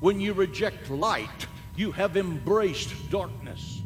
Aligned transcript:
When 0.00 0.18
you 0.18 0.32
reject 0.32 0.90
light, 0.90 1.46
you 1.76 1.92
have 1.92 2.16
embraced 2.16 3.10
darkness. 3.10 3.79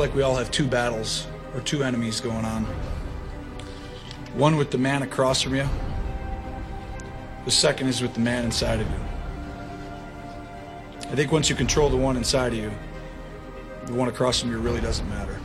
Like 0.00 0.14
we 0.14 0.22
all 0.22 0.34
have 0.34 0.50
two 0.50 0.66
battles 0.66 1.26
or 1.54 1.60
two 1.60 1.82
enemies 1.82 2.20
going 2.20 2.44
on. 2.44 2.64
One 4.34 4.56
with 4.56 4.70
the 4.70 4.78
man 4.78 5.02
across 5.02 5.42
from 5.42 5.54
you. 5.54 5.68
The 7.44 7.50
second 7.50 7.88
is 7.88 8.00
with 8.00 8.14
the 8.14 8.20
man 8.20 8.44
inside 8.44 8.80
of 8.80 8.88
you. 8.88 8.96
I 11.10 11.16
think 11.16 11.32
once 11.32 11.50
you 11.50 11.56
control 11.56 11.90
the 11.90 11.96
one 11.96 12.16
inside 12.16 12.52
of 12.52 12.58
you, 12.58 12.72
the 13.86 13.94
one 13.94 14.08
across 14.08 14.40
from 14.40 14.50
you 14.50 14.58
really 14.58 14.80
doesn't 14.80 15.08
matter. 15.08 15.39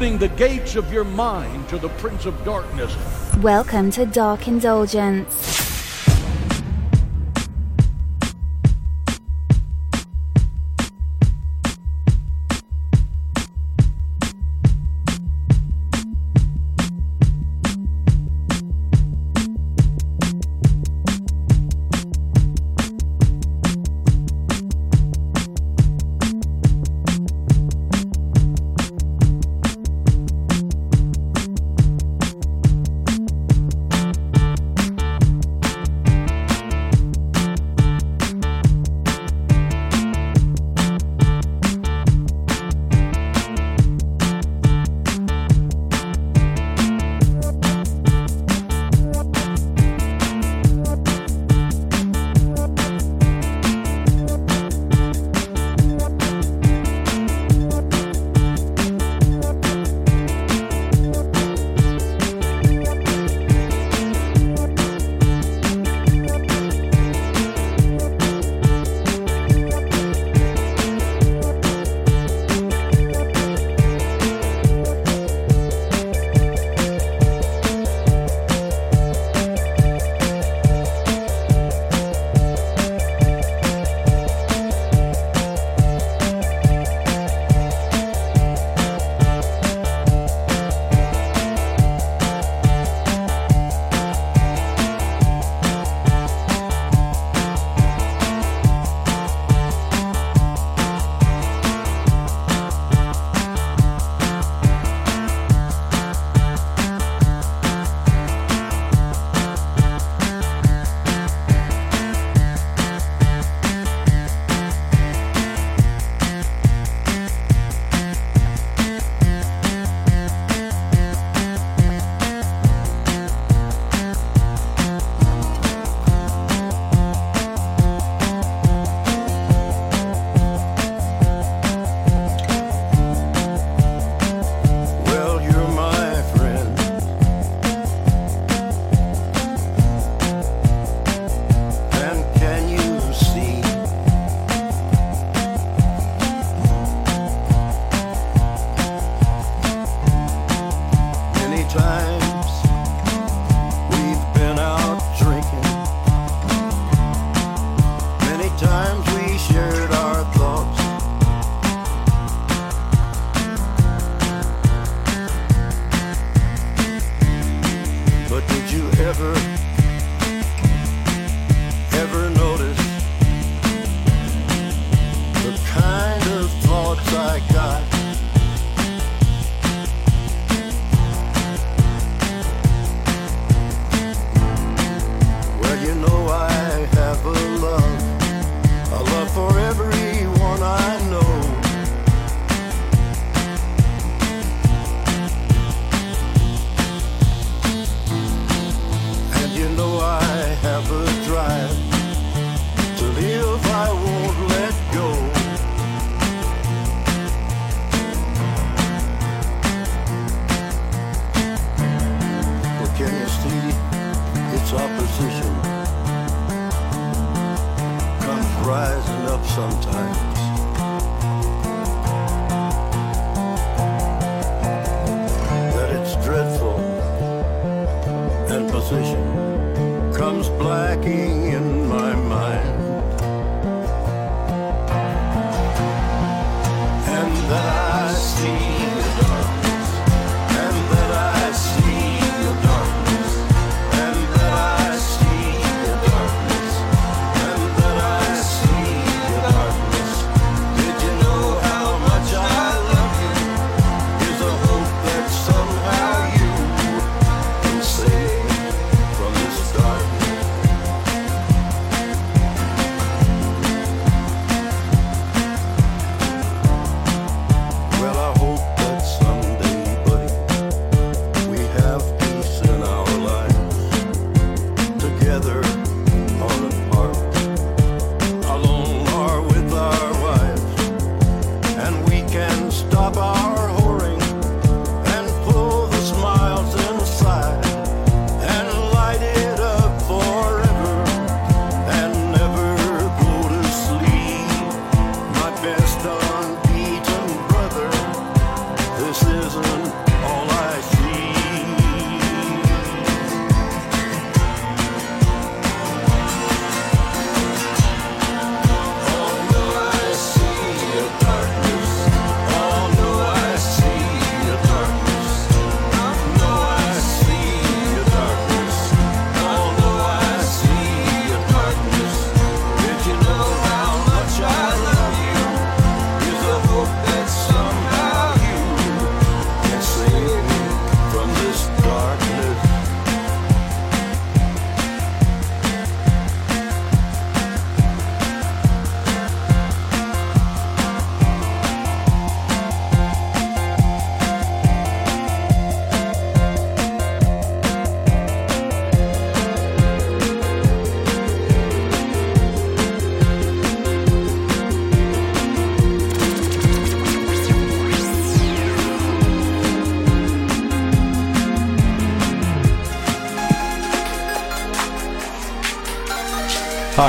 Opening 0.00 0.16
the 0.16 0.28
gates 0.28 0.76
of 0.76 0.90
your 0.90 1.04
mind 1.04 1.68
to 1.68 1.76
the 1.76 1.90
Prince 2.00 2.24
of 2.24 2.42
Darkness. 2.42 2.96
Welcome 3.42 3.90
to 3.90 4.06
Dark 4.06 4.48
Indulgence. 4.48 5.49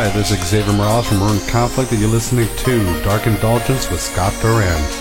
Hi, 0.02 0.10
this 0.10 0.32
is 0.32 0.44
Xavier 0.48 0.74
Morales 0.74 1.06
from 1.06 1.22
Ruined 1.22 1.48
Conflict, 1.48 1.92
and 1.92 2.02
you're 2.02 2.10
listening 2.10 2.48
to 2.58 3.04
Dark 3.04 3.28
Indulgence 3.28 3.88
with 3.92 4.02
Scott 4.02 4.34
Durand. 4.42 5.01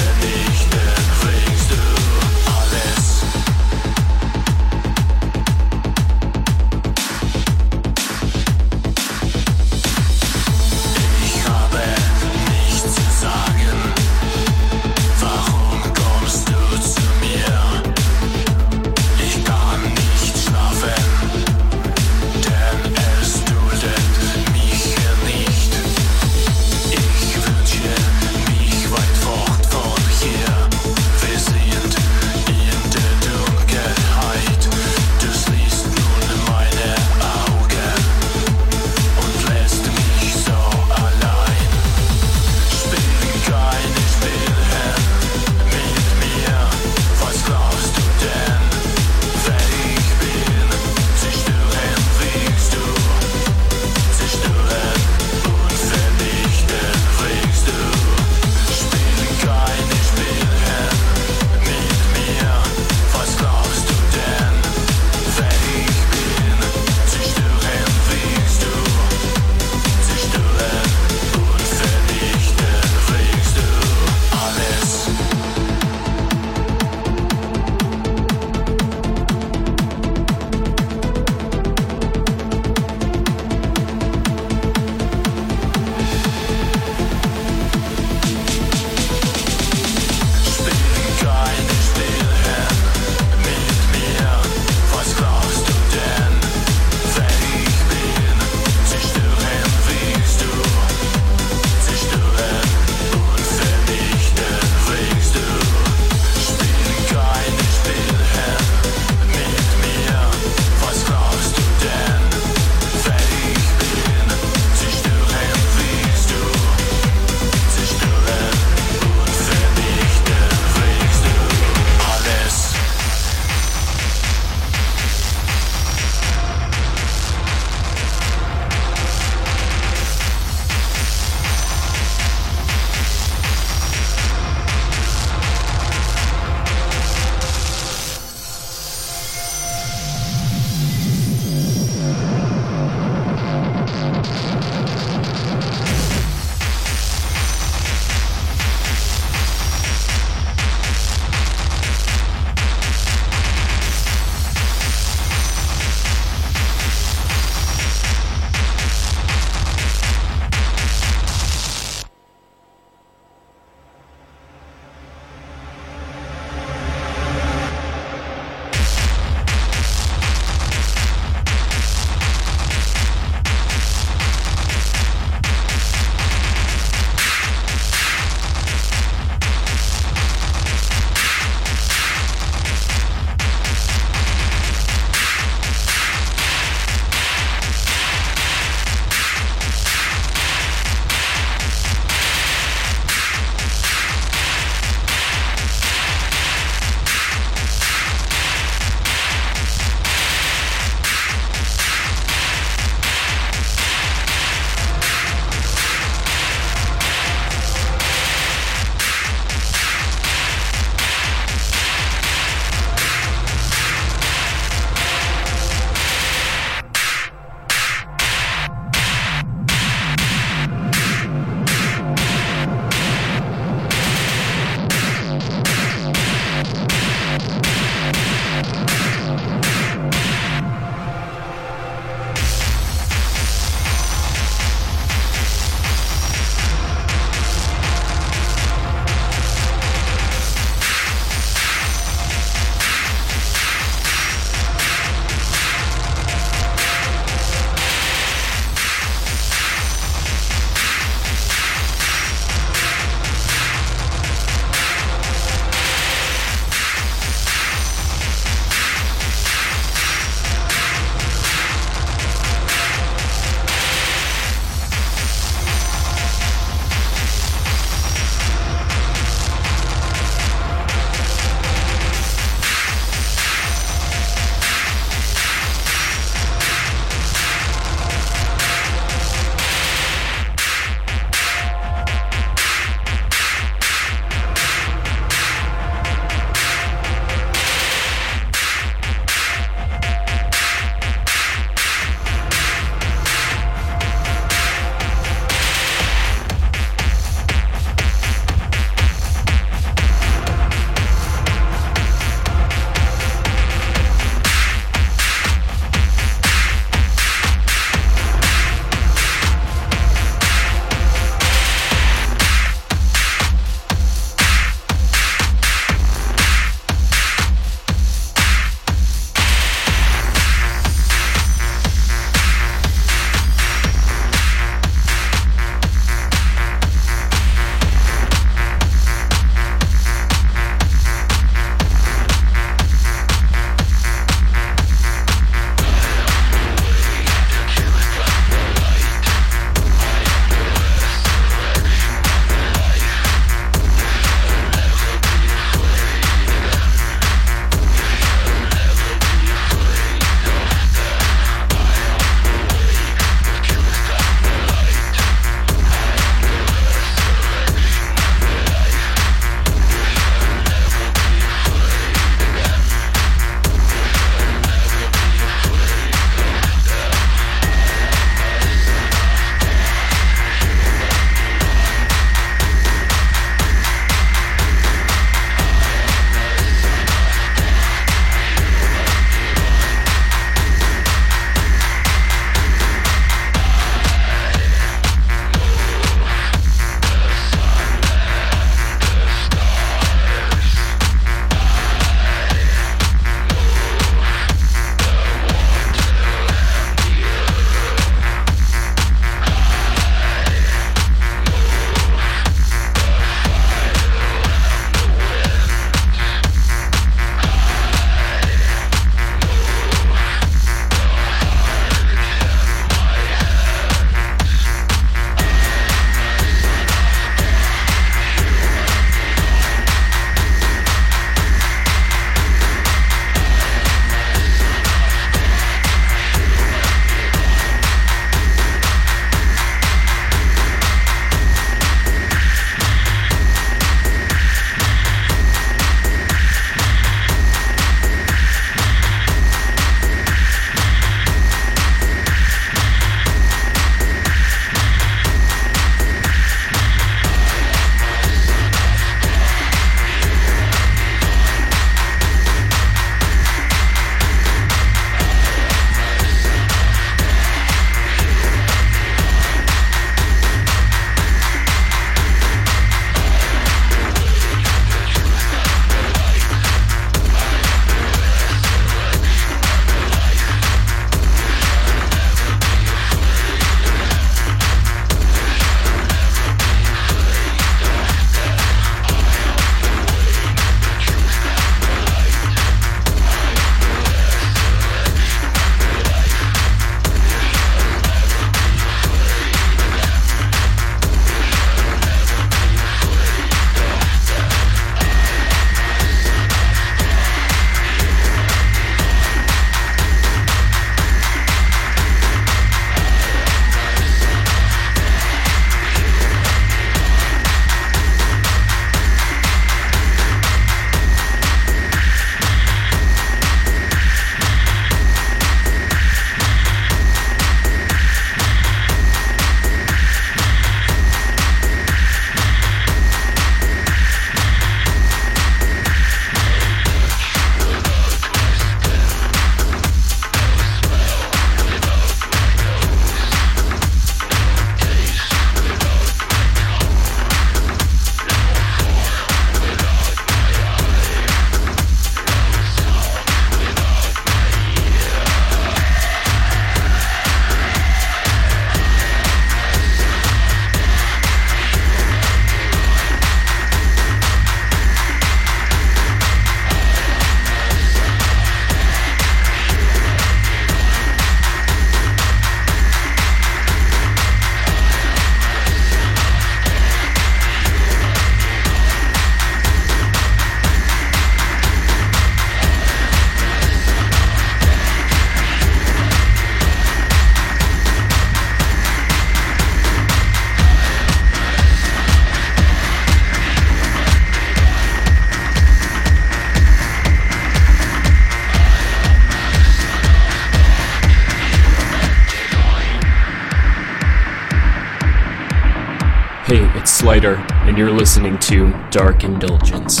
You're 597.81 597.91
listening 597.91 598.37
to 598.37 598.71
Dark 598.91 599.23
Indulgence. 599.23 600.00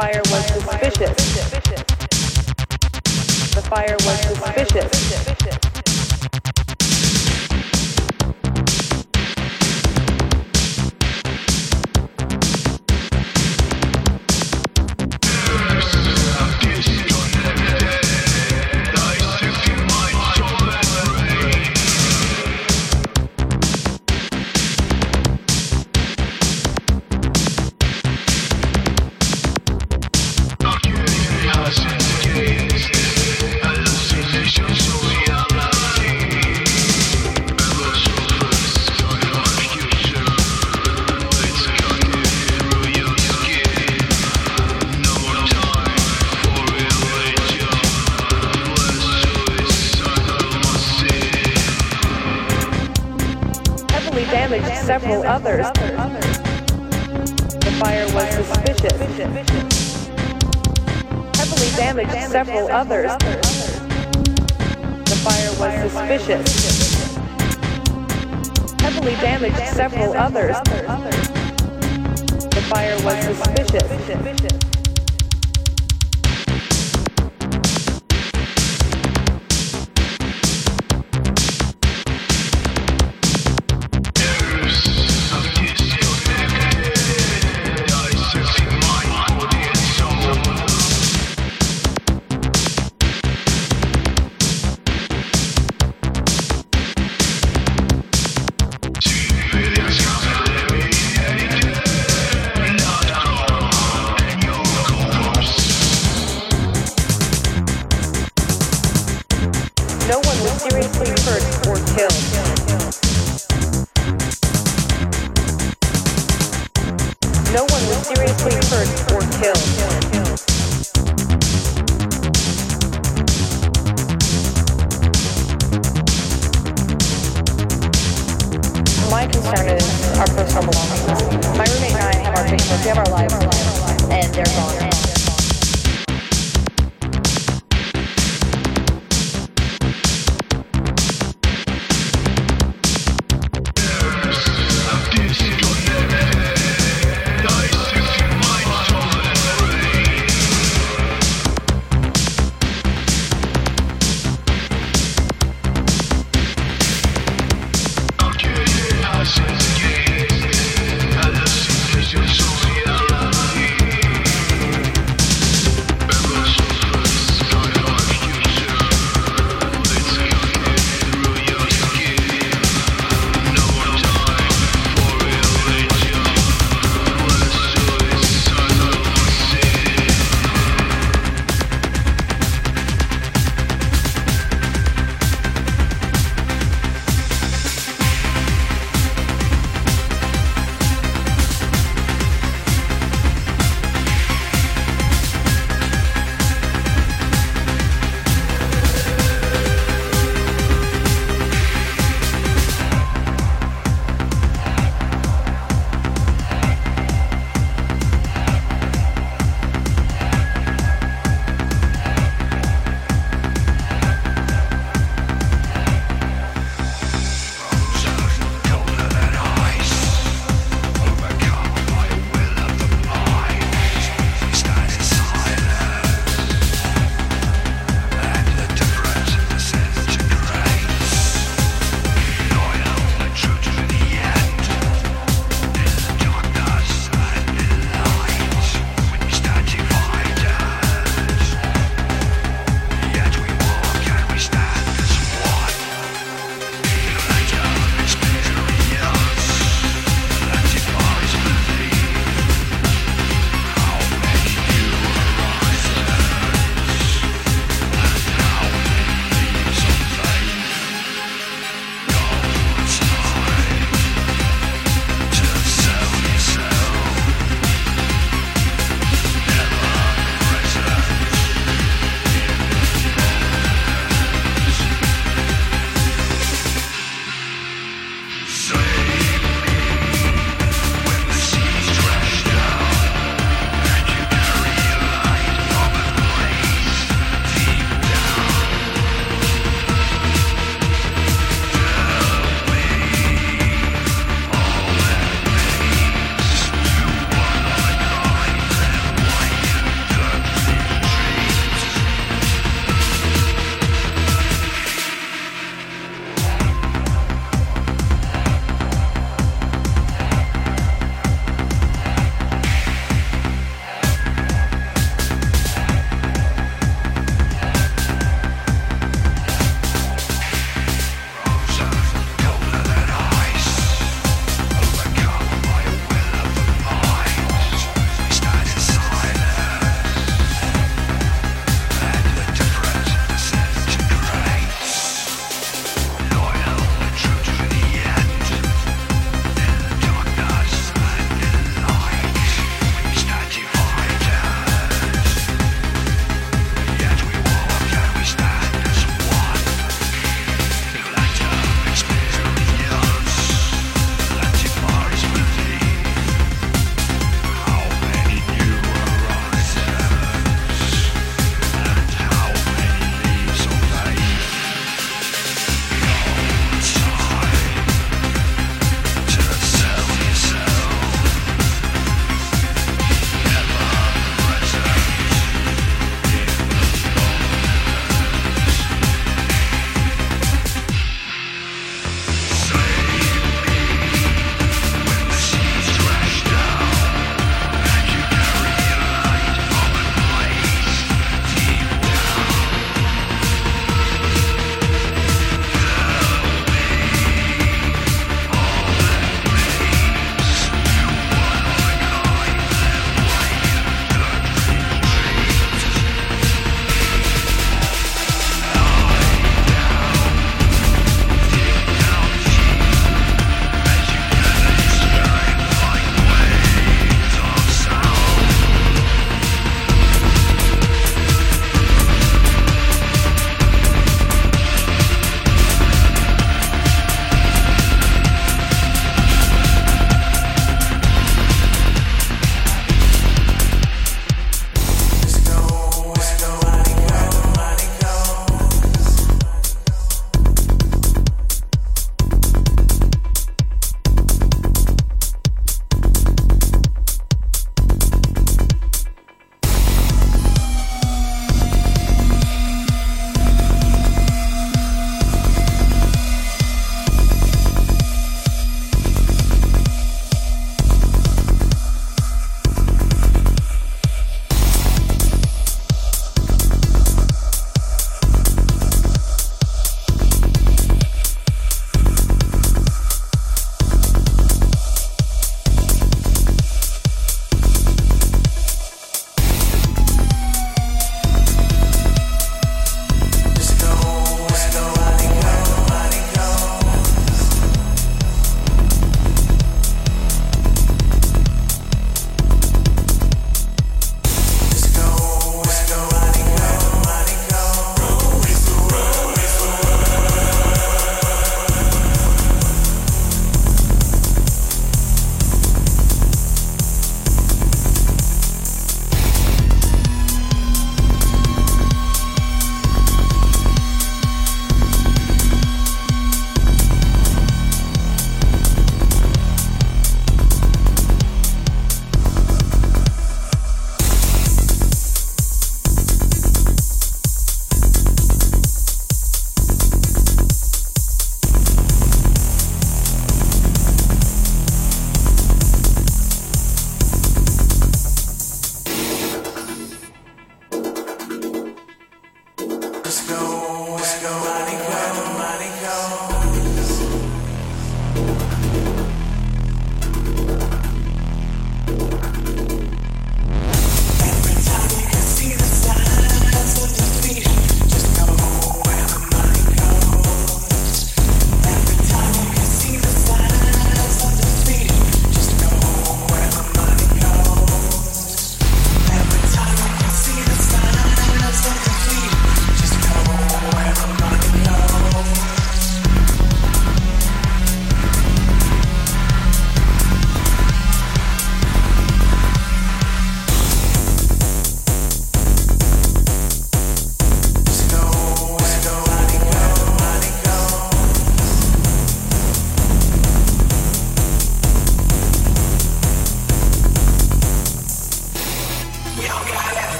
Fire 0.00 0.22
was 0.26 0.46
suspicious. 0.46 1.16
The 3.52 3.62
fire 3.68 3.96
was 4.04 4.20
suspicious. 4.20 5.37